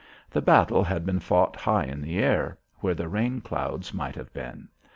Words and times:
The 0.31 0.41
battle 0.41 0.83
had 0.83 1.05
been 1.05 1.19
fought 1.19 1.55
high 1.55 1.83
in 1.83 2.01
the 2.01 2.17
air 2.17 2.57
where 2.79 2.95
the 2.95 3.07
rain 3.07 3.39
clouds 3.39 3.93
might 3.93 4.15
have 4.15 4.33
been. 4.33 4.67